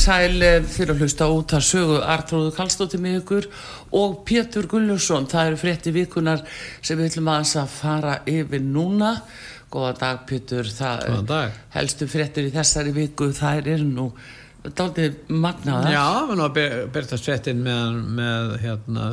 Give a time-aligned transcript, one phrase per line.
[0.00, 3.48] Sæl eh, fyrir að hlusta út að sögu Artrúðu Kallstóttir með ykkur
[3.98, 6.44] og Pétur Gullursson, það eru frétti vikunar
[6.80, 9.14] sem við ætlum aðeins að fara yfir núna.
[9.70, 11.58] Góða dag Pétur, það dag.
[11.76, 14.08] helstu fréttir í þessari viku, það er nú
[14.64, 15.92] dálítið magnaðar.
[15.94, 16.58] Já, við nú að
[16.96, 19.08] byrta svettin með, með hérna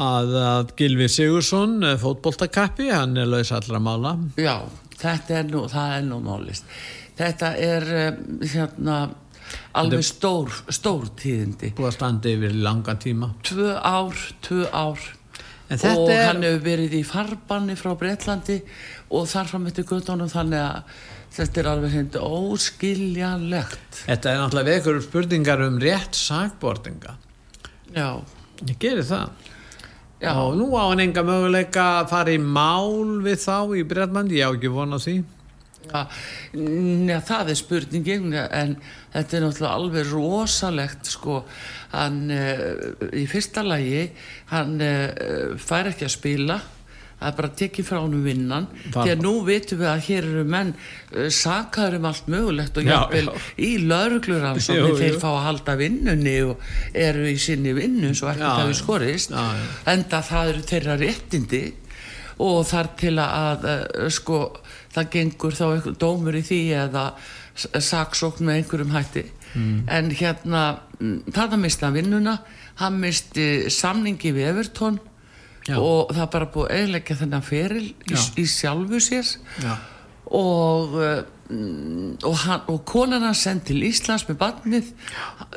[0.00, 4.56] að, að Gilvi Sigursson fótboltakappi, hann er laus allra mála Já,
[5.00, 6.78] þetta er nú, það er nú málist.
[7.20, 8.22] Þetta er eh,
[8.54, 9.02] hérna
[9.74, 11.72] alveg stór, stór tíðindi.
[11.74, 13.32] búið að standa yfir í langan tíma.
[13.42, 14.98] Tvö ár, tvö ár.
[15.70, 18.60] Og er- hann hefur verið í farbanni frá Breitlandi
[19.10, 20.82] og þar fram eftir guttunum þannig að
[21.36, 24.00] þetta er alveg hindi óskiljanlegt.
[24.06, 27.14] Þetta er náttúrulega vekur spurningar um rétt sakbortinga
[27.94, 28.20] já,
[28.66, 29.30] Ég gerir það.
[30.20, 34.36] Já, og nú á hann enga möguleika að fara í mál við þá í Breitlandi,
[34.36, 35.14] ég á ekki vona því
[35.90, 36.02] já
[36.54, 38.74] neða, það er spurningin en
[39.12, 41.42] þetta er náttúrulega alveg rosalegt sko.
[41.94, 44.04] Hann uh, í fyrsta lagi
[44.54, 46.60] hann uh, fær ekki að spila
[47.20, 48.66] er bara tekið frá hann vinnan.
[48.94, 52.88] Því að nú vitum við að hér eru menn uh, sakaður um allt mögulegt og
[52.88, 53.34] Já, já.
[53.60, 54.46] í lauruglur
[55.02, 56.64] þeir fá að halda vinnunni og
[56.96, 59.36] eru í sinni vinnu svo ekki það við skorist.
[59.36, 61.62] Já, enda það eru þeirra réttindi
[62.40, 64.40] og þar til að uh, sko
[64.94, 67.04] það gengur þá einhver dómur í því eða
[67.60, 69.26] saksókn með einhverjum hætti.
[69.50, 69.78] Mm.
[69.90, 70.60] en hérna
[71.00, 72.36] mm, þarna misti hann vinnuna
[72.78, 75.00] hann misti samningi við Evertón
[75.66, 75.74] Já.
[75.74, 79.32] og það bara búið að eiginleggja þennan feril í, í sjálfu sér.
[79.60, 79.74] Já,
[80.38, 81.18] og, uh,
[81.50, 84.92] mm, og, hann, og konan hann send til Íslands með barnið.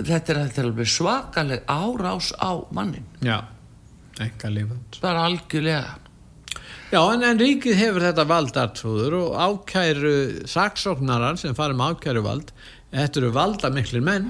[0.01, 3.43] Þetta er, þetta er alveg svakaleg árás á mannin já,
[4.21, 5.99] enga lífand bara algjörlega
[6.93, 12.21] Já, en, en ríkið hefur þetta vald artrúður og ákæru saksóknarar sem fara með ákæru
[12.21, 12.51] vald
[12.93, 14.27] þetta eru valda miklir menn.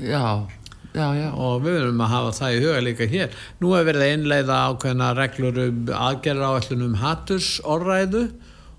[0.00, 0.46] Já,
[0.94, 1.26] já, já.
[1.36, 3.36] Og við verðum að hafa það í huga líka hér.
[3.60, 8.22] Nú hefur verið að innleiða ákveðna reglur um aðgerra áallun um hattursorræðu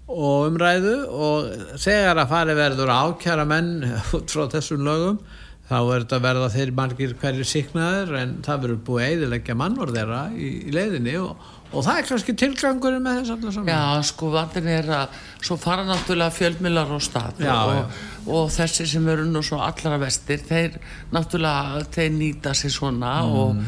[0.09, 3.71] og umræðu og þegar að fari verður að ákjæra menn
[4.31, 5.21] frá þessum lögum
[5.69, 9.93] þá er þetta verða þeir margir hverju síknaður en það verður búið að eðilegja mannvor
[9.93, 13.71] þeirra í, í leiðinni og, og það er kannski tilgangurinn með þess allar saman.
[13.73, 18.87] Já, sko, vandin er að svo fara náttúrulega fjölmilar á stað Já, og, og þessi
[18.89, 20.79] sem eru nú svo allra vestir, þeir
[21.13, 23.59] náttúrulega, þeir nýta sér svona og,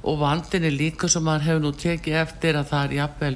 [0.00, 3.34] og vandin er líka sem maður hefur nú tekið eftir að það er jafnvel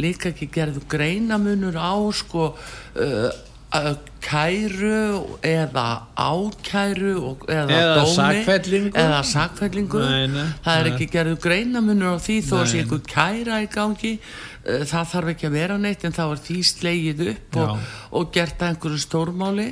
[0.00, 3.30] líka ekki gerðu greinamunur á sko uh,
[3.70, 5.86] kæru eða
[6.18, 8.92] ákæru eða, Eða dómi sakfellingu.
[8.98, 10.00] eða sakfellingu.
[10.02, 10.92] Nei, nei, það er nei.
[10.92, 14.12] ekki gerðu greinamunur á því þó að sé einhver kæra í gangi.
[14.60, 17.78] Það þarf ekki að vera neitt en þá er því slegið upp og,
[18.18, 19.68] og gert að einhverju stórmáli.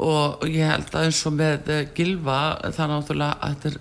[0.00, 2.40] Og ég held að eins og með Gilva
[2.72, 3.80] það náttúrulega að þetta er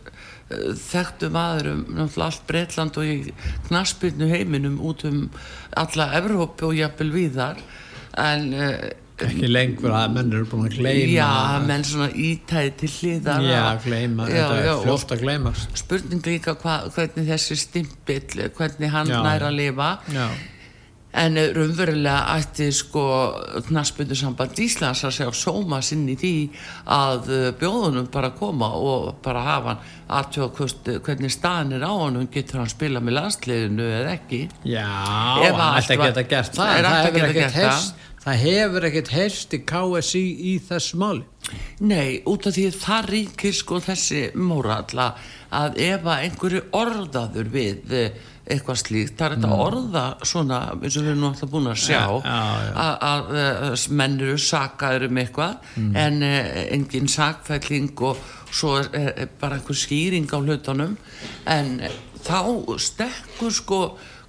[0.59, 3.33] uh, þekktu maður um náttúrulega allt Breitland og í
[3.69, 5.29] knaspirnu heiminum út um
[5.79, 7.61] alla Evrópu og jafnvel víðar.
[8.19, 8.75] En uh,
[9.27, 11.29] ekki lengur að menn eru búin að gleyma já,
[11.67, 15.75] menn svona ítæði til hliðar já, gleyma, Já, þetta já, er og- fljótt að gleymast.
[15.83, 19.47] spurning líka hva, hvernig þessi stimpill hvernig hann Já, nær já.
[19.51, 19.91] að lifa.
[21.09, 23.01] En raunverulega ætti sko
[23.65, 26.33] knaspundu samband Íslands að segja sóma sinn í því
[26.85, 29.79] að eh, bjóðunum bara koma og bara hafa hann
[30.19, 34.43] aðtjóða hvernig staðin er á hann getur hann spila með landsliðinu eða ekki?
[34.69, 39.11] Já, hann ætti að geta gert það, það hefur ekkert gert heyrst, það hefur ekkert
[39.15, 40.23] heyrst í KSI
[40.53, 41.23] í þessu máli.
[41.81, 45.13] Nei, út af því að það ríkir sko þessi móralla
[45.55, 48.19] að ef að einhverju orðaður við eh,
[48.49, 51.99] eitthvað slíkt, það er þetta orða svona, eins og við erum náttúrulega búin að sjá
[52.09, 52.25] Mm.
[52.25, 52.73] Já, já, já.
[53.05, 53.31] að,
[53.69, 55.95] að menn eru sakaður um eitthvað Mm.
[56.03, 58.17] en uh, engin sakfælling og
[58.51, 60.97] svo er, bara einhver skýring á hlutunum
[61.45, 61.93] en eh,
[62.25, 62.41] þá
[62.81, 63.81] stekkur sko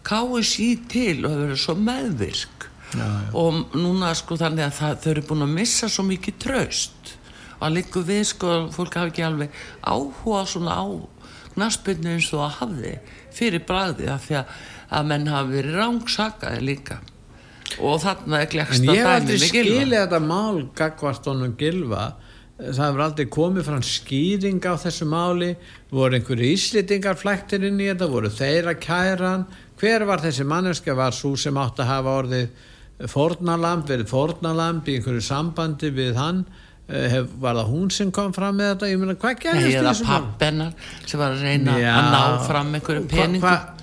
[0.04, 3.30] KSI til og það verður svo meðvirk já, já.
[3.38, 7.14] og núna sko þannig að það, þau eru búin að missa svo mikið traust.
[7.58, 10.86] Og að líka við sko fólk hafi ekki alveg áhuga svona á
[11.54, 12.94] knaspinu eins og að hafði
[13.36, 14.58] fyrir bragði af því að,
[14.96, 17.00] að menn hafi verið rángsakaði líka.
[17.78, 22.10] Og þarna er En gleksta ég hef dæmi aldrei skilið þetta mál gagvart honum Gilva
[22.60, 25.54] það hefur aldrei komið fram skýring á þessu máli.
[25.92, 28.08] Voru einhverju íslitingar flæktir inn í þetta?
[28.10, 29.46] Voru þeir að kæra hann?
[29.80, 32.66] Hver var þessi manneska var svo sem átt að hafa orðið
[33.08, 36.44] fornalamb verið fornalamb í einhverju sambandi við hann.
[36.90, 38.88] Eh, hef, var það hún sem kom fram með þetta?
[38.90, 40.72] Ég meina hvað gerðist í eða pappennar
[41.06, 41.92] sem var að reyna Já.
[41.94, 43.48] að ná fram einhverjum Hva- peningum.
[43.48, 43.76] hva-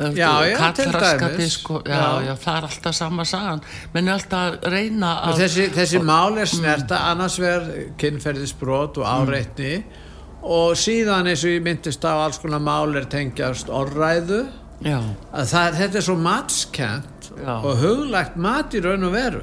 [0.00, 1.52] Já, já, til kallraskati dæmis.
[1.58, 2.22] sko, já, Já.
[2.26, 3.60] já, það er alltaf sama sagan.
[3.92, 9.04] Menn er alltaf að reyna að þessi, þessi mál er snerta annars verð kynferðisbrot og
[9.04, 9.82] áreitni.
[10.42, 14.46] Og síðan eins og ég myndist á alls konar mál er tengjast orræðu
[14.82, 15.02] já,
[15.34, 17.54] að það, þetta er svo matskent Já.
[17.58, 19.42] og huglægt mat í raun og veru.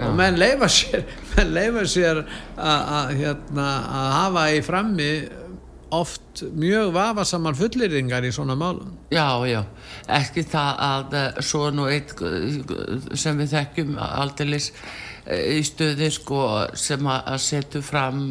[0.00, 1.04] Og menn leifa sér
[1.34, 2.24] menn leifa sér
[2.56, 3.68] að, hérna,
[4.16, 5.10] hafa í frammi
[5.90, 8.92] oft mjög vafasaman fullýringar í svona málum.
[9.10, 9.64] Já, já.
[10.06, 12.60] Ekki það að eh, svo nú eitt eh,
[13.18, 14.70] sem við þekkjum aldeilis
[15.26, 16.44] eh, í stöði sko
[16.78, 18.22] sem að setja fram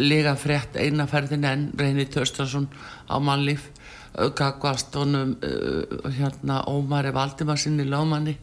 [0.00, 2.66] lega frétt einaferðin en Reyni Törstason
[3.06, 3.70] á mannlíf
[4.36, 8.36] gagvast honum uh, hérna Ómari Valdimarsinni lögmanni.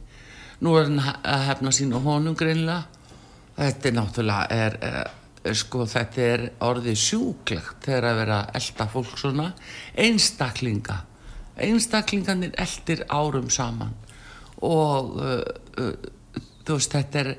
[0.63, 2.85] Nú er hann að hefna sín og honum greinlega
[3.57, 9.13] þetta er náttúrulega er, er, sko þetta er orðið sjúklegt þegar að vera elda fólk
[9.17, 9.51] svona.
[9.97, 11.01] Einstaklinga
[11.57, 13.93] einstaklinganir eldir árum saman.
[14.65, 15.41] Og uh,
[15.81, 15.93] uh,
[16.65, 17.31] þú veist þetta er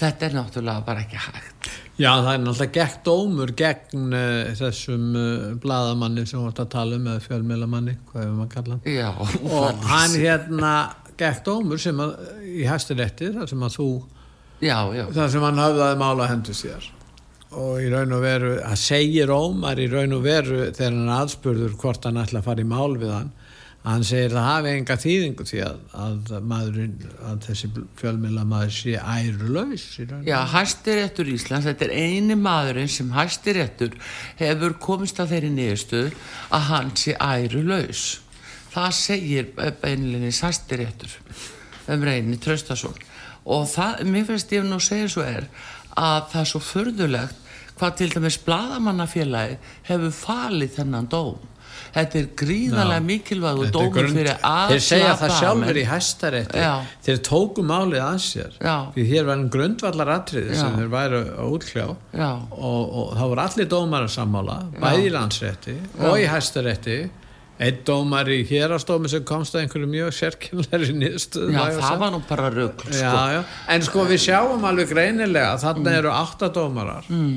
[0.00, 1.70] þetta er náttúrulega bara ekki hægt.
[2.00, 6.96] Já, það er náttúrulega gegn dómur gegn uh, þessum uh, bladamanni sem við að tala
[6.96, 10.72] um eða fjölmiðlamanni, hvað hefur maður kallað já, og hann hérna
[11.20, 12.14] gegn dómur sem að
[12.48, 13.90] í hæstirétti þar sem að þú
[14.64, 16.88] já, já, þar sem hann höfðaði mála hendur sér.
[17.50, 21.72] Og í raun og veru að segir Ómar í raun og veru þegar hann aðspurður
[21.82, 23.32] hvort hann ætla að fara í mál við hann
[23.84, 26.96] hann segir það hafi enga þýðingu því að, að maðurinn
[27.30, 29.86] að þessi fjölmiðla maður sé ærulaus
[30.26, 33.96] Já, hæstiréttur Íslands, þetta er eini maðurinn sem hæstiréttur
[34.40, 36.12] hefur komist að þeirri niðurstöðu
[36.52, 38.04] að hann sé æru laus.
[38.70, 41.16] Það segir beinlinnis hæstiréttur
[41.90, 42.96] um reyni Traustason.
[43.48, 45.48] Og það, mér finnst ég nú að segja svo er
[45.96, 47.46] að það er svo förðulegt
[47.80, 49.56] hvað til dæmis bladamannafélagi
[49.88, 51.40] hefur falið þennan dóm.
[51.94, 56.66] Þetta er gríðarlega mikilvæg og dómur grund- fyrir alla þeir segja það sjálfur í hæstarétti.
[57.06, 58.58] Þeir tóku málið að sér.
[58.94, 61.86] Því hér var einn grundvallar atriði sem þeir væru að útkljá.
[62.14, 62.30] Já.
[62.50, 67.00] og, og það voru allir dómar að sammála bæði í landsrétti og í hæstarétti.
[67.60, 72.20] Einn dómar í hérastómi sem komst að einhverju mjög sérkynleiri nýðstöð Já, það var nú
[72.24, 73.42] bara rugl, sko.
[73.74, 77.34] en sko við sjáum alveg greinilega að þarna eru átta dómarar mm.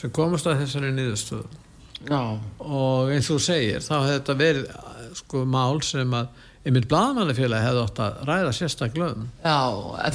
[0.00, 1.44] sem komast að þessari nýðstöð
[2.04, 2.20] Já,
[2.60, 4.66] og eins og segir þá hefði þetta verið
[5.16, 9.26] sko mál sem að einmitt blaðmannafélagi hefði átt að ræða sérstaklega um.
[9.44, 9.58] Já,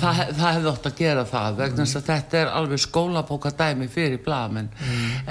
[0.01, 3.87] það, það hefði ótt að gera það vegna þess að þetta er alveg skólabóka dæmi
[3.91, 4.67] fyrir blaðamenn.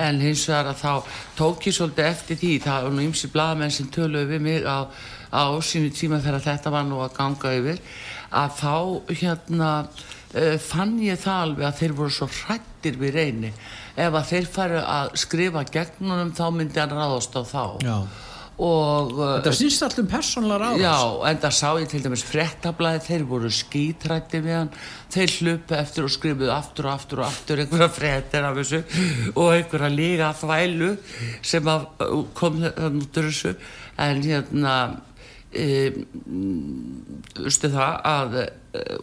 [0.00, 3.76] En hins vegar að þá tók ég svolítið eftir því, það var nú ymsi blaðamenn
[3.76, 4.88] sem töluðu við mig á,
[5.28, 7.84] á sínu tíma þegar þetta var nú að ganga yfir
[8.30, 8.74] að þá
[9.10, 13.52] hérna uh, fann ég það alveg að þeir voru svo hrættir við reyni
[13.96, 17.64] ef að þeir færu að skrifa gegnunum þá myndi hann ráðast á þá.
[17.84, 17.96] Já.
[18.60, 20.96] og uh, þetta snýst allum persónlegar árás Já,
[21.30, 24.72] en það sá ég til dæmis frettablaði, þeir voru skítrætti við hann,
[25.14, 28.82] þeir hlupu eftir og skrifuðu aftur og aftur og aftur einhverja frettir af þessu
[29.32, 30.90] og einhverja líga þvælu
[31.52, 33.54] sem uh, kom þannig út úr þessu.
[34.00, 34.74] En hérna
[35.52, 35.90] e,
[37.38, 38.46] veistu það að e,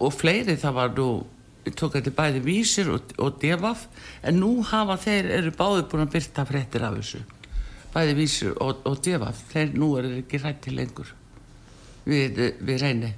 [0.03, 1.09] og fleiri það var nú
[1.75, 3.85] tók þetta bæði vísir og, og devaf
[4.23, 7.21] en nú hafa þeir eru báði búin að byrta frettir af þessu.
[7.93, 11.13] Bæði vísir og, og devaf þeir nú eru ekki hrætti lengur
[12.07, 13.13] við, við reyni.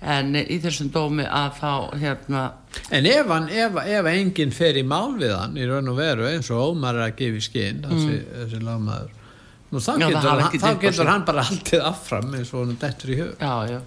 [0.00, 2.42] En í þessum dómi að þá hérna
[2.88, 6.24] En ef, hann, ef, ef enginn fer í mál við hann í raun og veru
[6.30, 9.10] eins og Ómar er að gefa í skinn þessi, þessi lagmaður
[9.70, 10.00] nú þá Mm.
[10.00, 13.34] Já, getur, hann, þá getur hann bara haldið affram eins og hann dettur í hug.
[13.38, 13.80] Já, já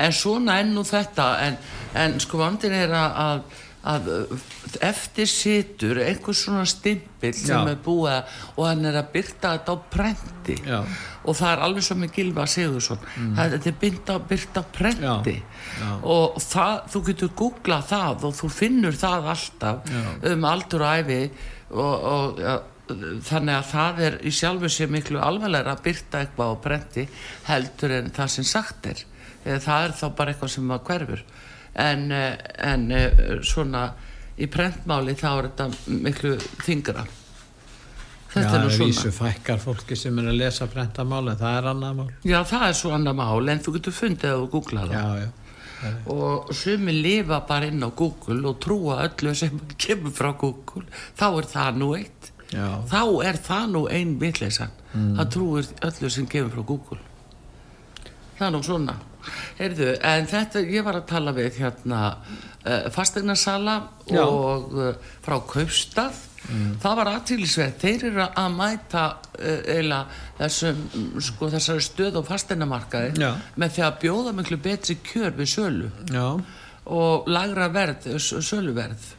[0.00, 1.58] en svona enn nú þetta en,
[1.98, 4.08] en sko vandin er að, að, að
[4.84, 9.78] eftir situr einhver svona stimpil sem er búið og hann er að byrta þetta á
[9.92, 10.80] prenti Já.
[11.24, 13.30] og það er alveg svo með Gilva Sigursson mm.
[13.38, 15.44] þetta er byrta, byrta prenti Já,
[15.80, 15.92] já.
[16.14, 20.02] og það, þú getur googlað það og þú finnur það alltaf Já.
[20.32, 21.22] um aldur og æfi
[21.70, 22.58] og, og ja,
[22.90, 27.06] þannig að það er í sjálfu sér miklu alvarlega að byrta eitthvað á prenti
[27.46, 29.04] heldur en það sem sagt er
[29.44, 31.24] það er þá bara eitthvað sem að hverfur.
[31.80, 33.86] En, eh, en eh, svona
[34.40, 37.06] í prentmáli þá er þetta miklu þingra
[38.30, 38.88] þetta Já, er nú það svona.
[38.92, 42.08] vísu fækkar fólki sem er að lesa prentamál en það er annað mál.
[42.22, 44.96] Já það er svo annað mál en þú getur fundið að googla það.
[44.96, 50.30] Já, já, og sumi lifa bara inn á Google og trúa öllu sem kemur frá
[50.38, 50.84] Google.
[51.18, 52.32] Þá er það nú eitt.
[52.50, 54.76] Já, þá er það nú ein vitleysan.
[54.90, 55.12] Mm.
[55.20, 56.98] það trúir öllu sem kemur frá Google.
[58.38, 58.96] Það er nú svona
[59.58, 63.76] Heyrðu, en þetta, ég var að tala við hérna uh, fastegnarsala
[64.08, 64.24] Já.
[64.24, 66.26] og uh, frá Kaupstað.
[66.80, 72.26] Það var aðtýrlisveit, þeir eru að mæta uh, eiginlega þessum, mm, sko, þessari stöð og
[72.30, 73.30] fastegnamarkaði Já.
[73.60, 76.26] með því að bjóða miklu betri kjör við sölu já,
[76.90, 79.10] og lagra verð, söluverð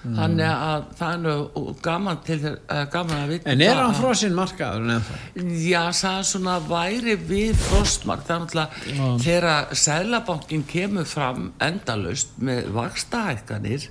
[0.00, 3.98] þannig að það er nú gaman til uh, gaman að vita en er hann að-
[4.00, 5.18] frosinn markaður ennþá?
[5.60, 12.32] Já, það er svona væri við frostmark, það er náttúrulega þegar Sælabankin kemur fram endalaust
[12.40, 13.88] með vakstahækkanir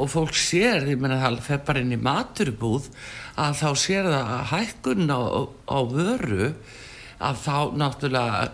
[0.00, 2.86] og fólk sér, ég meina það fer bara inn í maturubúð
[3.40, 5.20] að þá sér það að hækkun á,
[5.66, 6.52] á vöru
[7.20, 8.46] að þá náttúrulega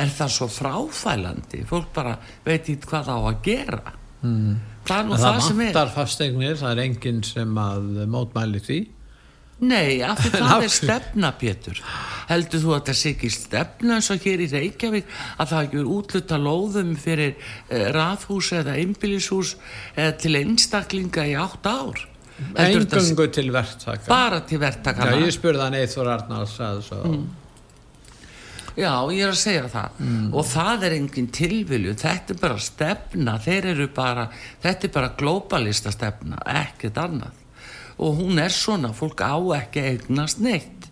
[0.00, 4.52] er það svo fráfælandi fólk bara veit ekki hvað það á að gera mm.
[4.88, 7.92] Það er nú En það, það sem er vantar fasteignir, það er enginn sem að
[8.16, 8.80] mótmæli því
[9.60, 11.80] Nei, af því það er stefna, Pétur.
[12.30, 15.80] Heldur þú að það sé ekki stefna eins og hér í Reykjavík að það ekki
[15.82, 19.50] er útluta lóðum fyrir uh, raðhús eða einbýlishús
[20.00, 22.06] eða til einstaklinga í átt ár?
[22.56, 25.18] Engöngu til verktaka bara til Já, verktakana?
[25.26, 27.26] ég spurði hann Eithor Arnalds að svo Mm.
[28.78, 29.96] Já, ég er að segja það.
[29.98, 30.26] Mm.
[30.34, 33.36] og það er engin tilvilju þetta er bara stefna.
[33.42, 34.28] Þeir eru bara,
[34.62, 37.40] þetta er bara globalista stefna, ekkert annað.
[38.00, 40.86] Og hún er svona, fólk á ekki að eignast neitt.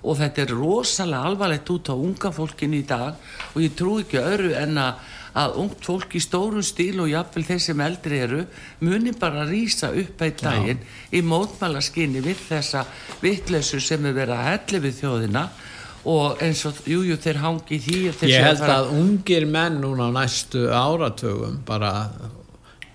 [0.00, 3.16] Og þetta er rosalega alvarlegt út á unga fólkin í dag.
[3.54, 5.00] Og ég trú ekki öðru en að,
[5.40, 8.44] að ungt fólk í stórum stíl og jafnvel þeir sem eldri eru
[8.82, 10.80] muni bara rýsa upp eitt daginn
[11.14, 12.86] í mótmælaskinni við þessa
[13.22, 15.44] vitleysu sem er verið að helli við þjóðina
[16.08, 19.80] og eins og, jújú, jú, þeir hangi því þeir Ég held fara- að ungir menn
[19.82, 22.10] núna á næstu áratögum bara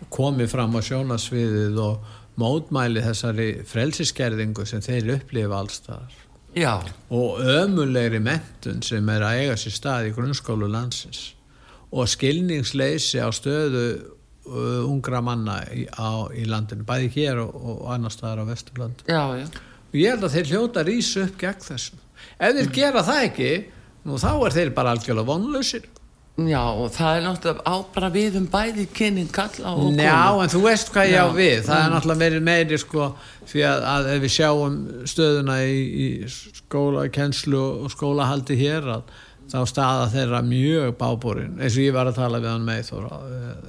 [0.09, 6.21] komi fram á sjónasviðið og mótmæli þessari frelsiskerðingu sem þeir upplifa allstaðar
[6.55, 6.79] Já,
[7.11, 11.33] og ömulegri mentun sem er að eiga sér stað í grunnskólu landsins.
[11.91, 13.81] Og skilningsleysi á stöðu
[14.47, 19.03] uh, ungra manna í, á, í landinu, bæði hér og, og annar staðar á Vesturland
[19.91, 21.99] og ég held að þeir hljóta að rísa upp gegn þessum
[22.39, 23.51] ef þeir gera það ekki
[24.05, 25.85] nú þá er þeir bara algjörlega vonlausir
[26.35, 30.41] Já, og það er náttúrulega á bara við um bæði kynning kalla og Já, konu.
[30.43, 31.29] en þú veist hvað ég á Já.
[31.31, 31.37] Mm.
[31.37, 33.05] við það er náttúrulega verið meiri sko
[33.47, 34.75] því að, að ef við sjáum
[35.07, 36.07] stöðuna í, í
[36.59, 42.11] skóla, kennslu og skólahaldi hér að þá staða þeirra mjög bábúrin eins og ég var
[42.11, 43.07] að tala við hann með Eithor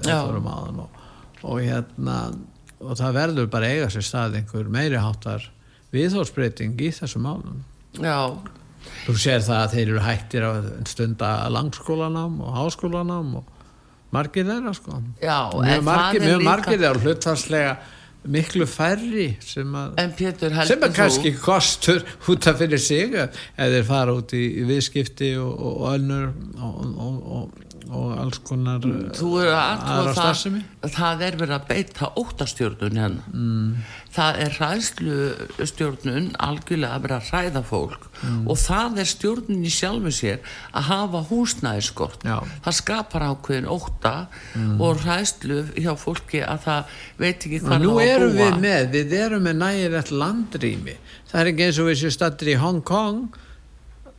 [0.08, 0.18] Já.
[0.26, 1.00] um aðan og,
[1.46, 2.18] og hérna
[2.82, 5.46] og það verður bara eiga sér stað einhver meiri háttar
[5.94, 7.62] viðhórsbreyting í þessum málum
[8.02, 8.18] Já,
[9.06, 10.50] Þú sér það að þeir eru hættir á
[10.90, 13.44] stunda langskólanám og háskólanám og
[14.14, 14.98] margir þeirra sko.
[15.22, 17.76] Já, mjög en margir, það er mjög líka- margir þeirra og hlutfarslega
[18.26, 23.14] miklu færri sem að en Pétur heldur sem er kannski kostur út af fyrir sig
[23.14, 28.40] ef þeir fara út í, í viðskipti og, og önnur og, og, og, og alls
[28.42, 33.68] konar eru að aðra starfsemi það það er verið að beita óttastjórnun hérna mm.
[34.16, 38.46] það er hræðslustjórnun algjörlega að vera að hræða fólk Mm.
[38.48, 40.38] og það er stjórnun í sjálfu sér
[40.72, 42.38] að hafa húsnæðiskort Já.
[42.64, 44.12] það skapar ákveðin ótta
[44.80, 48.32] og hræðslu hjá fólki að það veit ekki og hvað nú það á að erum
[48.32, 50.96] búa við með við erum með nægilegt landrými
[51.28, 53.36] það er ekki eins og við séum stattir í Hong Kong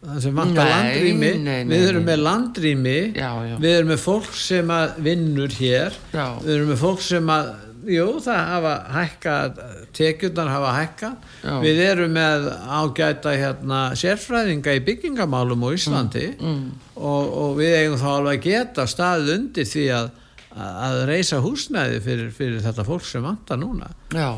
[0.04, 2.10] það sem vantar Nei, landrými nei, nei, við erum nei.
[2.12, 3.56] með landrými Já, já.
[3.63, 6.25] við erum með fólk sem að vinnur hér Já.
[6.44, 7.50] við erum með fólk sem að
[7.88, 9.60] jú, það hafa hækkað,
[9.96, 11.27] tekjurnar hafa hækkað.
[11.46, 11.54] Já.
[11.63, 12.48] Við erum með
[12.82, 16.66] ágæta hérna sérfræðinga í byggingamálum á Íslandi Mm,
[16.98, 20.10] Og, og við eigum þá alveg að geta staðið undir því að,
[20.58, 23.88] að reysa húsnæði fyrir, fyrir þetta fólk sem vantar núna.
[24.12, 24.30] Já,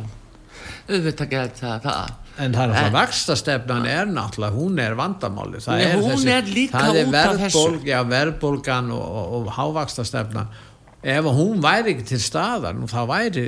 [0.90, 2.14] auðvitað geta það.
[2.40, 5.62] En það er náttúrulega vakstastefnan er náttúrulega, hún er vandamáli.
[5.66, 10.52] Það er hún er líka það er verðbólg, Já, verðbólgan og, og, og hávakstastefnan.
[11.00, 13.44] Ef hún væri ekki til staðar, nú, þá væri,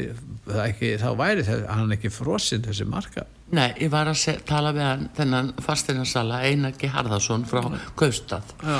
[0.47, 3.25] það ekki, þá væri þess, hann ekki frosinn þessi marka.
[3.51, 7.65] Nei, ég var að se, tala við hann, þennan fastinarsala Einarki Harðarsson frá
[7.99, 8.77] Kaupstað Já.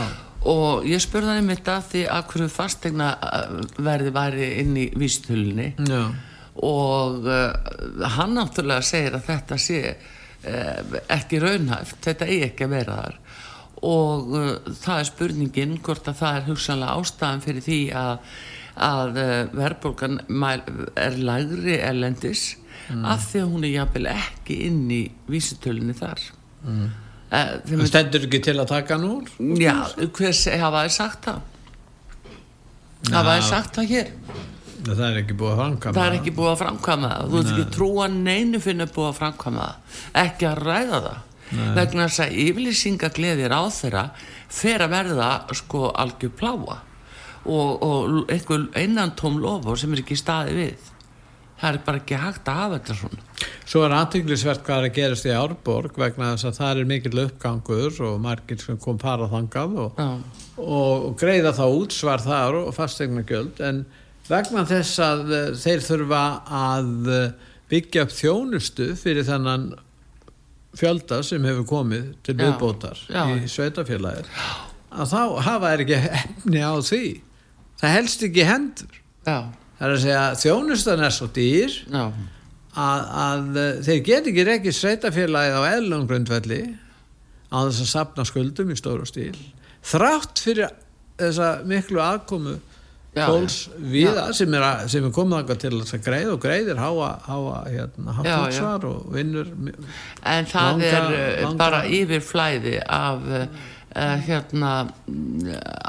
[0.48, 3.10] og ég spurði hann einmitt að því að hverju fastegna
[3.84, 6.06] verði væri inn í vístulunni Já.
[6.60, 12.74] Og uh, hann náttúrulega segir að þetta sé uh, ekki raunhæft, þetta eigi ekki að
[12.76, 13.20] vera þar
[13.82, 14.50] og uh,
[14.82, 18.34] það er spurningin hvort að það er hugsanlega ástæðan fyrir því að,
[18.90, 19.22] að
[19.58, 22.50] verðbólgan er lægri erlendis
[22.92, 26.20] af því að hún er jafnvel ekki inn í vísitölunni þar
[26.66, 26.92] mm.
[27.32, 29.30] Það stendur ekki til að taka hann úr?
[29.62, 29.76] Já,
[30.18, 31.38] hver se- hafa þið sagt það?
[33.14, 34.10] Hafa þið sagt það hér?
[34.86, 35.96] Það er ekki búið að framkama.
[35.98, 37.26] Það er ekki búið að framkvæma það.
[37.32, 39.98] Þú ert ekki trúa neinu fyrir búið að framkvæma það.
[40.24, 41.20] Ekki að ræða það.
[41.52, 44.06] Vegna þess að yfirlýsingagleðir á þeirra
[44.52, 46.78] fer að verða sko algjör pláa
[47.42, 50.92] og, og einhver einan tóm lofur sem er ekki staði við.
[51.62, 53.26] Það er bara ekki hægt að hafa þetta svona.
[53.70, 57.24] Svo er aðtinglisvert hvað er að gerast í Árborg vegna þess að það er mikill
[57.26, 60.00] uppgangur og margir sem kom fara þangað og,
[60.58, 63.84] og, og greiða þá útsvar þar og fastegna gjöld en
[64.32, 66.26] vegna þess að eh, þeir þurfa
[66.62, 69.72] að eh, byggja upp þjónustu fyrir þennan
[70.80, 74.30] fjölda sem hefur komið til viðbótar í sveitafélagið
[74.92, 77.06] að þá hafa þeir ekki efni á því.
[77.82, 79.00] Það helst ekki hendur.
[79.26, 79.38] Já,
[79.80, 84.78] það er að segja þjónustan er svo dýr að, að eh, þeir get ekki rekið
[84.78, 86.62] sveitafélagið á eðlum grundvelli
[87.52, 89.36] á þess að sapna skuldum í stóru stíl.
[89.88, 90.76] Þrátt fyrir
[91.20, 92.58] þessa miklu aðkomu
[93.12, 93.80] Fólks já.
[93.92, 94.64] viða sem er,
[95.04, 99.50] er komið þangað til að greið og greiðir háa, háa hérna, hátt og vinnur
[100.24, 103.44] En það Langa- er uh, langa- bara yfir flæði af uh,
[103.96, 104.72] uh, hérna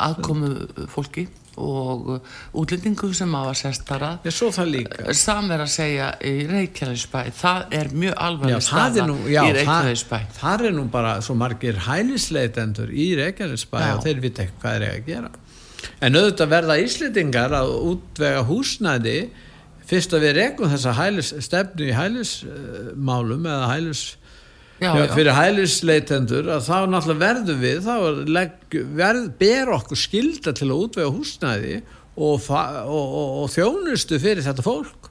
[0.03, 0.51] aðkomu
[0.91, 1.29] fólki
[1.63, 4.27] og uh, útlendingu sem hafa sest þar að.
[4.27, 8.57] ég svo það líka Sam er að segja í Reykjavíðsbæ, það er mjög Já, alvarleg
[8.57, 10.19] það staða er nú, já, í það, Reykjavíðsbæ.
[10.39, 13.91] það er nú bara svo margir hælisleitendur í Reykjanesbæ Já.
[13.99, 15.33] og þeir vita hvað eiga að gera
[16.01, 19.17] en auðvitað verða Íslendingar að útvega húsnæði
[19.89, 24.05] fyrst að við rekum þessa hælis, stefnu í hælismálum eða hælis
[24.83, 27.93] Já, Já, fyrir hælisleitendur að þá náttúrulega verðum við þá
[28.35, 31.77] legg, verð, ber okkur skilda til að útvega húsnæði
[32.17, 35.02] og, og, og, og þjónustu fyrir þetta fólk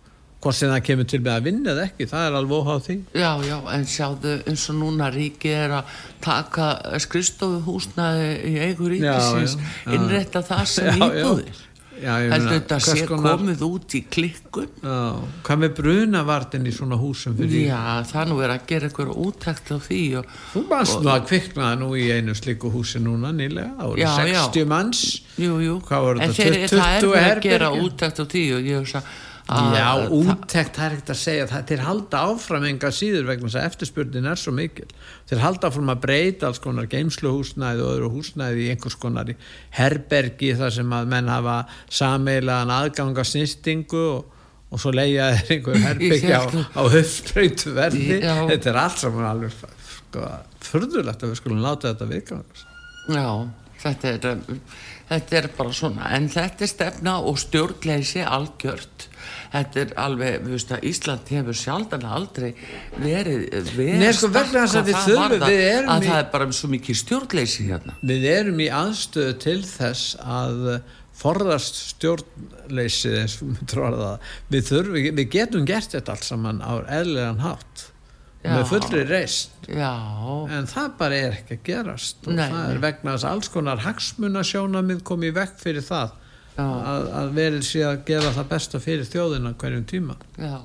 [0.41, 2.95] hvort sem það kemur til með að vinna eða ekki það er alveg óháð því
[3.21, 6.69] Já, já, en sjáðu eins og núna ríki er að taka
[7.03, 9.97] skristofu húsnaði í eigu ríkisins, Já, já, já.
[9.99, 11.19] innrætta það sem Já, já.
[11.25, 11.67] íbúðir.
[12.01, 14.69] Já, Heldur þetta hvers sé konar- komið út í klikkun?
[14.81, 14.95] Já,
[15.45, 19.11] hvað með brunavartin í svona húsum fyrir Já, það er nú verið að gera eitthvað
[19.27, 23.29] úttækt á því og, Þú manst nú að kviknaði nú í einu slíku húsi núna
[23.37, 24.41] nýlega, það voru Já, já.
[24.49, 25.03] 60 manns
[25.37, 28.71] jú, jú, Hvað voru þetta, þeir, 20 það er að gera úttækt á því og
[28.71, 29.13] ég hugsa að
[29.49, 31.47] Já, úttekt, það er ekkert að segja.
[31.49, 34.87] Það þeir halda áfram enga síður vegna þess að eftirspurnin er svo mikil.
[35.29, 39.33] Þeir halda áfram að breyta alls konar geimsluhúsnæði og öðru húsnæði í einhvers konar
[39.75, 41.57] herbergi þar sem að menn hafa
[41.91, 48.73] sameilaðan aðganga snýstingu og, og svo leiða þeir einhver herbergi á, á höfðbreytu verði þetta
[48.73, 50.27] er allt saman alveg sko,
[50.71, 52.67] furðulegt að við skulum láta þetta vikast
[53.09, 53.49] Já,
[53.81, 54.41] þetta er,
[55.09, 59.07] þetta er bara svona, en þetta er stefna og stjórnleysi algjört.
[59.51, 62.49] Þetta er alveg, við veist að Ísland hefur sjaldan aldrei
[62.95, 67.97] verið verið Nei, sko, að við erum að það er bara svo mikið stjórnleysi hérna.
[68.01, 70.57] Við erum í aðstöðu til þess að
[71.21, 72.25] forðast það.
[74.49, 77.87] Við, þurfum, við getum gert þetta allt saman á eðlilegan hátt
[78.41, 78.55] Já.
[78.55, 79.91] með fullri reist Já,
[80.49, 82.71] en það bara er ekki að gerast og Nei, það nei.
[82.71, 86.15] er vegna þess að alls konar hagsmunasjónamið kom í vekk fyrir það.
[86.59, 90.17] Að, að verið sé að gera það besta fyrir þjóðina hverjum tíma.
[90.37, 90.57] Já.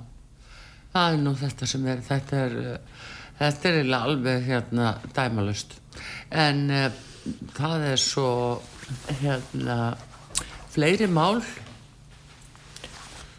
[0.97, 2.57] Það er nú þetta sem er, þetta er,
[3.39, 5.77] þetta er alveg hérna dæmalust.
[6.31, 6.89] En uh,
[7.57, 8.31] það er svo,
[9.21, 9.79] hérna,
[10.73, 11.43] fleiri mál.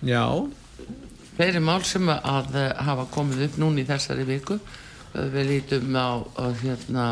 [0.05, 0.25] Já,
[1.37, 4.59] fleiri mál sem að eh, hafa komið upp núna í þessari viku.
[5.17, 7.05] Við lítum á, á hérna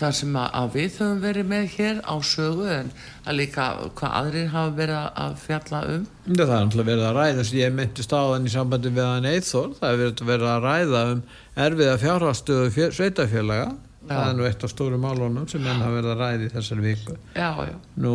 [0.00, 2.88] það sem að, við höfum verið með hér á sögu en
[3.24, 3.66] að líka
[3.98, 6.06] hvað aðrir hafa verið að- fjalla um.
[6.26, 9.06] Já, það er náttúrulega verið að ræða sem ég myndist á þann í sambandi við
[9.10, 11.22] hann Eithor það er verið að ræða um
[11.66, 13.70] erfiða fjárhastöðu fjö, sveitafélaga
[14.10, 16.84] það er nú eitt af stóru málunum sem menn hafa verið að ræða í þessari
[16.86, 17.16] viku.
[17.36, 18.14] Já, já, nú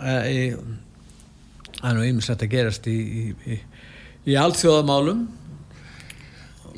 [0.00, 0.38] e, í,
[1.78, 3.24] það er nú ýmislegt að gerast í, í,
[3.54, 3.58] í,
[4.32, 5.26] í alþjóðamálum.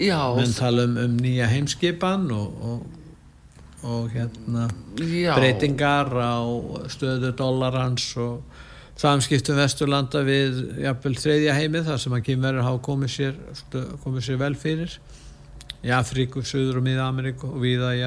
[0.00, 2.99] Já, menn tala um, um nýja heimskipan og, og,
[3.82, 4.68] og hérna
[5.00, 5.34] já.
[5.38, 6.36] breytingar á
[6.92, 8.42] stöðu dollarans og
[9.00, 13.38] samskiptum Vesturlanda við jafnvel þriðja heimið þar sem að kynverður hafa komið sér,
[14.04, 14.98] komið sér vel fyrir
[15.80, 18.02] í Afríku, Suður og Miða-Ameríku og viða í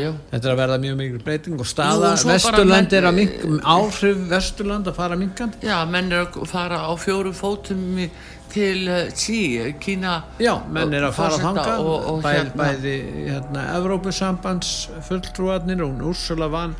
[0.00, 4.22] já, Þetta er að verða mjög mikil breyting og staða Vesturland er að mink, áhrif
[4.30, 5.60] Vesturland að fara minkandi.
[5.68, 8.08] já, menn er að fara á fjórum fótum í-
[8.52, 9.40] til uh, Xi,
[9.80, 12.94] Kína Já, menn er að fara forseta þangað, og, og bæ, hérna, bæði
[13.28, 14.72] hérna, Evrópusambands
[15.08, 16.74] fulltrúarnir og Úrsula van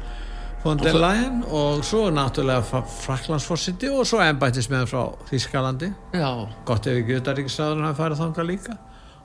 [0.64, 6.30] von der Leyen og svo náttúrulega Fraklandsforsiti og svo embættismenn frá Þískalandi já,
[6.66, 8.78] gott ef ekki utaríkisraður hann farið þangað líka.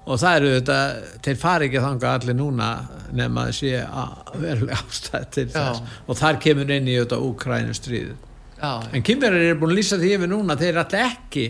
[0.04, 0.78] Og það eru þetta,
[1.24, 2.70] þeir fari ekki þangað allir núna
[3.16, 5.54] nema að sé að verulega ástæð til Já.
[5.56, 5.98] þess.
[6.12, 8.18] Og þar kemur inn í þetta Úkrænu stríðu
[8.64, 11.46] en kynverðir eru búin að lýsa því yfir núna þeir eru alltaf ekki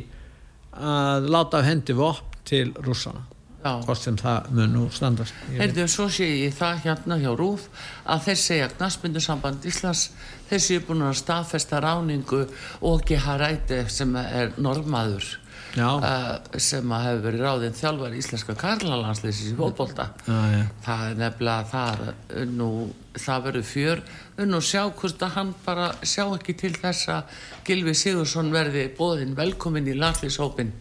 [0.78, 3.24] að láta af hendi vopn til rússana.
[3.64, 5.36] Hvort sem það mun nú standast.
[5.56, 7.70] Heyrðu, svo sé ég það hérna hjá Rúf
[8.04, 10.10] að þeir segja knastmyndusamband Íslands
[10.50, 12.42] þeir séu búin að staðfesta ráningu
[12.84, 15.38] og Haræti sem er normaður.
[15.78, 20.62] Uh, sem að hefur verið ráðinn þjálfar íslenska karlalandslýsis í já.
[20.86, 22.70] það er nefnilega það uh, nú,
[23.18, 24.04] það verður fjör
[24.50, 29.36] nú sjá hvort að hann bara sjá ekki til þess að Gilvi Sigursson verði bóðinn
[29.38, 30.74] velkomin í landslýshópin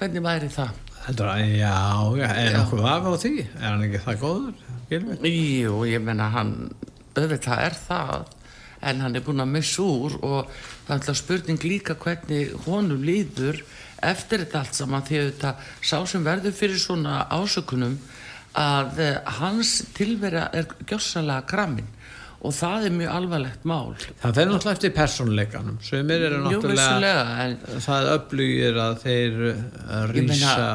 [0.00, 0.74] hvernig væri það?
[1.04, 1.76] Heldur að, já,
[2.28, 3.36] er nokkuð vafa á því?
[3.44, 4.66] Er hann ekki það góður?
[4.90, 5.32] Gylfi?
[5.62, 6.54] Jú, ég menna hann
[7.16, 8.28] auðvitað er það
[8.80, 13.04] en hann er búinn að missa úr og það er alltaf spurning líka hvernig honum
[13.04, 13.60] líður
[14.06, 17.96] eftir þetta allt saman því auðvitað sá sem verður fyrir svona ásökunum
[18.58, 21.88] að eh, hans tilvera er gjössalega kramin
[22.40, 23.90] og það er mjög alvarlegt mál.
[24.22, 25.74] Það fer náttúrulega eftir persónleikanum.
[25.84, 30.68] Sumir eru náttúrulega, en það öflugir að þeir ég rýsa.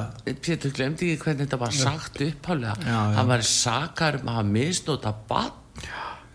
[0.46, 5.16] Pétur glemdi ekki hvernig þetta var sagt upphálega hann var sakar um að hafa misnóta
[5.30, 5.64] bann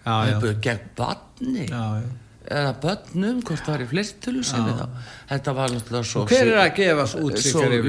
[0.05, 2.11] það gegn banni já, já.
[2.51, 5.09] Eða börnum, hvort það var í flertölu sem við þá.
[5.31, 7.89] Þetta var náttúrulega svo Hver er að gefa út svo yfir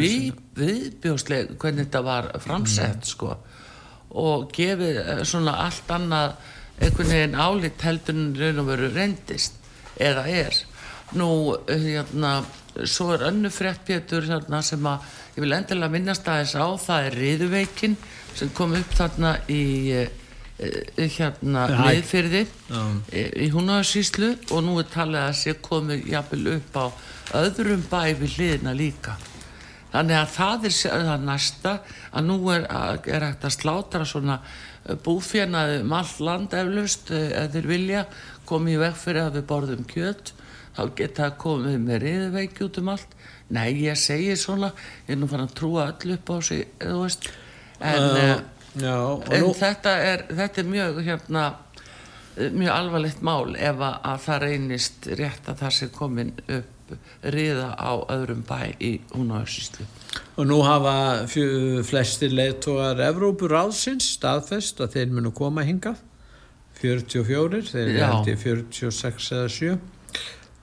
[0.62, 3.36] við, hvernig þetta var framsett sko.
[4.22, 6.36] Og gefið eh, svona allt annað
[6.82, 9.58] einhvern veginn álit heldur en raun og veru reyndist
[10.02, 10.58] eða er.
[11.18, 11.30] Nú
[11.68, 12.40] hérna
[12.88, 15.04] svo er önnu frétt Pétur hérna, sem að
[15.36, 17.98] ég vil endilega minnast aðeins á það er riðuveikin
[18.38, 19.64] sem kom upp þarna í
[19.96, 20.18] eh,
[20.62, 21.82] hérna Hæ.
[21.88, 22.82] niðfyrði Já.
[23.12, 26.86] í Húnaðarsýslu og nú er talið að sé komið jafnvel upp á
[27.42, 29.16] öðrum bæ við hliðina líka
[29.92, 31.74] þannig að það er það næsta
[32.12, 32.68] að nú er,
[33.10, 34.38] er hægt að slátra svona
[35.06, 38.06] búfjanaði um all land eflaust eh, ef þeir vilja
[38.50, 40.34] komið í veg fyrir að við borðum kjöt
[40.78, 43.20] þá geta það komið með riðveiki út um allt
[43.52, 44.72] nei ég segi svona
[45.06, 46.68] ég er nú fann að trúa öll upp á sig
[47.82, 48.42] en uh,
[48.80, 48.96] Já,
[49.28, 51.48] en nú, þetta er, þetta er mjög hérna,
[52.38, 56.78] mjög alvarlegt mál ef að, að það reynist rétt að það sé komin upp
[57.24, 59.86] riða á öðrum bæ í Húnaðarsýslu.
[60.36, 60.96] og nú hafa
[61.32, 66.00] fjö, flestir leiðtógar Evrópur ráðsins staðfest að þeir munu koma hingað.
[66.82, 69.76] 44, þeir eru í 46 eða 7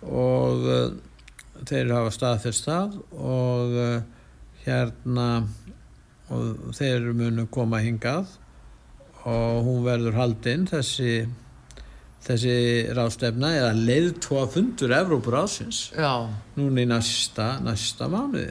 [0.09, 0.89] og uh,
[1.69, 4.01] þeir hafa staðfest það og uh,
[4.65, 5.29] hérna
[6.35, 8.31] og þeir munu koma hingað.
[9.29, 11.27] Og hún verður haldinn þessi
[12.29, 12.55] þessi
[12.97, 18.51] ráðstefna eða leiðtóa fundur Evrópur ráðsins Já, núna í næsta, næsta mánuði.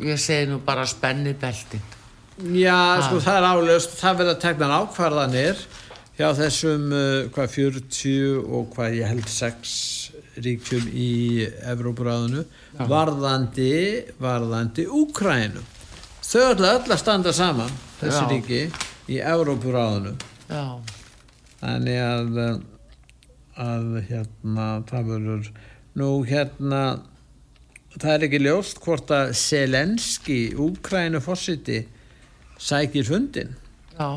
[0.00, 1.82] Ég segi nú bara spenni beltin.
[2.56, 5.58] Já, sko það er álegust, það verða teknar ákvarðanir
[6.16, 9.74] hjá þessum uh, hvað 40 og hvað ég held 6
[10.40, 11.10] ríkjum í
[11.68, 12.46] Evrópuráðinu
[12.88, 13.74] varðandi,
[14.22, 15.60] varðandi Úkrænu.
[16.30, 18.26] Þau ætla öll að standa saman, þessi Já.
[18.30, 18.58] ríki,
[19.10, 20.12] í Evrópuráðinu.
[20.46, 20.64] Já,
[21.60, 22.38] Þannig að,
[23.60, 25.48] að hérna, það verður,
[26.00, 26.82] nú hérna,
[27.96, 31.82] það er ekki ljóst hvort að Selenski, Úkrænu fórsiti,
[32.60, 33.52] sækir fundin
[33.96, 34.08] já,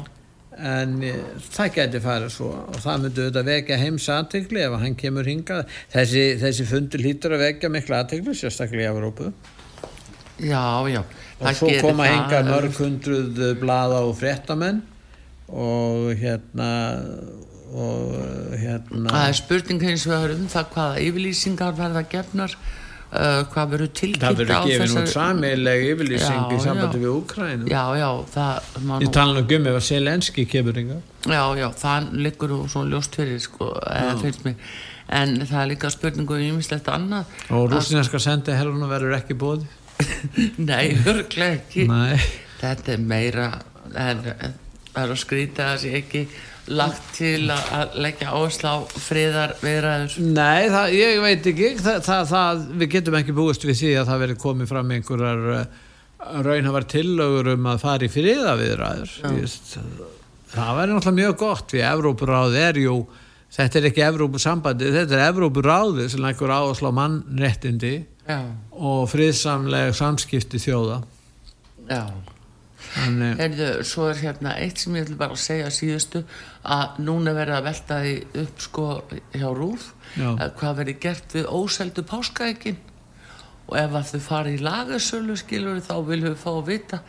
[0.60, 4.98] en eh, það geti farið svo og það myndi auðvitað vekja heims aðtegli ef hann
[5.00, 5.76] kemur hingað.
[5.96, 9.32] Þessi, þessi fundur hlýtur að vekja mikla aðtegli sérstaklega í Evrópu
[10.40, 11.02] já, já.
[11.40, 14.84] og svo koma hingað mörg hundruð blada og fréttamenn
[15.48, 16.70] og hérna
[17.74, 18.14] og
[18.60, 23.90] hérna Það er spurning hins vegar um það hvaða yfirlýsingar verða gefnar uh, hvað verður
[23.90, 28.70] það tilkynnt á verður gefin út samileg yfirlýsing í sambandi við Úkrænu Já, já, það
[28.78, 33.16] ég nú tala um ef að Selenski kemur yngar Já, já, það liggur svona ljóst
[33.16, 34.74] fyrir sko, eða finnst mér.
[35.14, 37.32] En það er líka spurningu um ýmislegt annað.
[37.54, 39.70] Og rústinska sendi herruna verður ekki bóði
[40.70, 41.88] Nei, örglega ekki.
[41.90, 42.18] Nei.
[42.64, 43.52] Þetta er meira
[43.94, 44.28] það
[45.04, 46.24] er að skrýta að það sé ekki
[46.74, 51.72] lagt til að, leggja áherslu á friðar viðræður Nei, það, ég veit ekki.
[51.84, 55.82] Það, það, við getum ekki búist við því að það verið komið fram einhverjar uh,
[56.48, 59.76] raunhafar tillögur um að fara í friðaviðræður Víst,
[60.54, 62.96] það verður náttúrulega mjög gott því Evrópuráð er jú
[63.54, 68.40] þetta er ekki Evrópusambandi, þetta er Evrópuráði sem leggur áherslu á mannréttindi Já,
[68.72, 71.02] og friðsamleg samskipti þjóða.
[71.90, 72.06] Já.
[72.94, 76.22] Þannig, Heyrðu, svo er hérna eitt sem ég ætla bara að segja síðustu
[76.76, 78.88] að núna verða að velta því upp sko
[79.34, 80.30] hjá Rúf Já.
[80.36, 82.78] að hvað verði gert við óseldu páskaækin
[83.64, 87.00] og ef að þau fara í lagarsölu skilur þá viljum við fá að vita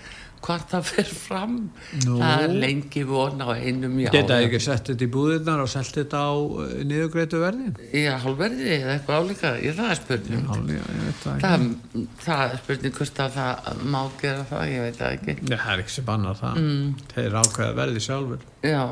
[0.45, 1.57] hvort það fer fram.
[2.05, 2.19] Nú.
[2.21, 5.97] það er lengi von á einum já, geta ekki sett þetta í búðirnar og selt
[5.97, 7.75] þetta á uh, niðurgreitu verðin?
[7.91, 9.55] Í hálfverði eða eitthvað álíka?
[9.65, 10.45] Ég það er spurning.
[10.45, 11.45] Já, ég veit það ekki.
[11.45, 15.39] Það, það er spurning hvort að það má gera það, ég veit það ekki.
[15.41, 16.65] Já, það er ekki sem bannar það.
[16.65, 16.95] Mm.
[17.15, 18.83] þeir ákveða verði sjálfur Já,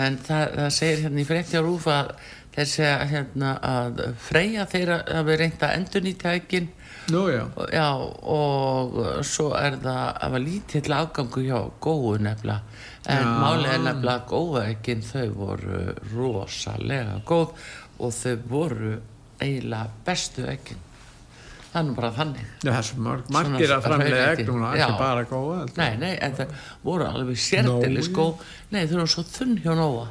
[0.00, 2.12] en það, það segir hérna í frétti á rúf að
[2.70, 5.26] segja hérna að freyja þeirra að
[6.38, 6.68] ekkin
[7.12, 7.88] Nú já, já,
[8.32, 8.94] og
[9.28, 12.80] svo er það að var lítill afgangu hjá góðu nefnilega.
[13.12, 13.34] En Já.
[14.14, 15.82] að góða ekkin þau voru
[16.14, 17.66] rosalega góð
[17.98, 18.94] og þau voru
[19.36, 20.48] eiginlega bestu
[21.82, 22.48] er nú bara þannig.
[22.64, 25.62] Já, er marg, margir að framlega egnum og ekki bara góða.
[25.76, 28.16] Nei, nei, en það voru alveg sérdelis Nói.
[28.16, 28.44] góð.
[28.72, 30.08] Nei, þau eru svo þunn hjá Nóa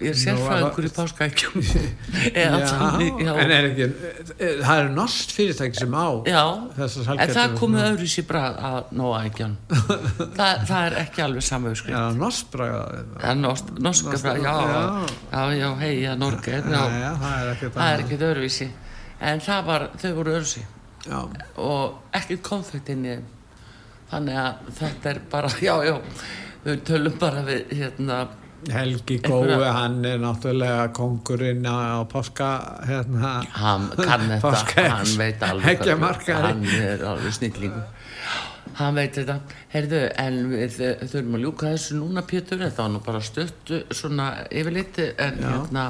[0.00, 1.64] Ég er sérfræðingur í páskaækjum
[2.40, 6.44] en er ekki eh, það er nost fyrirtæki sem á Já,
[6.80, 9.58] en það komið öðru sér brað að Nóa ækjan
[10.38, 11.74] það, það er ekki alveg sama
[13.20, 14.48] Já, norsk, norska Norska- brað,
[15.30, 15.68] já, já.
[15.84, 17.52] hei, já, Norge það er
[17.92, 18.68] er ekkert öðruvísi.
[19.20, 20.62] En það var, þau voru öðruvísi.
[21.06, 21.18] Já,
[21.60, 23.16] og ekkert konfekt inn í
[24.10, 25.96] þannig að þetta er bara, já, já.
[26.64, 28.18] Við tölum bara við hérna
[28.68, 32.50] Helgi Gói, hann er náttúrulega kongurinn á páska
[32.84, 33.40] hérna.
[33.56, 34.92] Hann kann þetta, Páskaeggs.
[34.92, 37.88] hann veit alveg hann er alveg snillingur.
[38.76, 39.40] Hann veit þetta.
[39.72, 44.30] Heyrðu, en við þurfum að ljúka þessu núna Pétur, þetta var nú bara stutt svona
[44.50, 45.50] yfirliti en Já.
[45.54, 45.86] hérna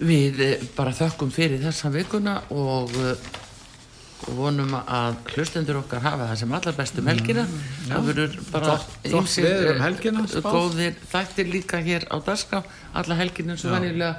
[0.00, 3.30] við eh, bara þökkum fyrir þessa vikuna og eh,
[4.26, 7.46] og vonum að hlustendur okkar hafa það sem allar bestu helgina.
[7.86, 8.74] Það verður bara
[9.06, 9.80] veður
[10.12, 12.62] um eh, góðir þættir líka hér á dagskrá.
[13.00, 14.12] Alla helgina eins og venjulega.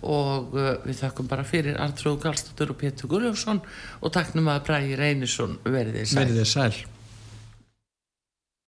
[0.00, 3.60] Og uh, við þakkum bara fyrir Artrúð Galstóttur og Pétur Gulljófsson
[4.00, 5.58] og taknum að Bræði Reynisson.
[5.66, 6.24] Verið þið sæl.
[6.24, 6.99] Verið sæl